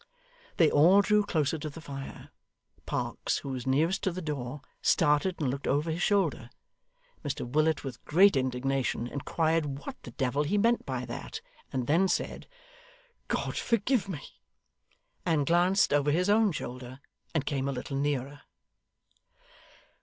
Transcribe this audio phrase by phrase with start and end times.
[0.57, 2.31] They all drew closer to the fire.
[2.87, 6.49] Parkes, who was nearest to the door, started and looked over his shoulder.
[7.23, 11.39] Mr Willet, with great indignation, inquired what the devil he meant by that
[11.71, 12.47] and then said,
[13.27, 14.41] 'God forgive me,'
[15.23, 16.99] and glanced over his own shoulder,
[17.35, 18.41] and came a little nearer.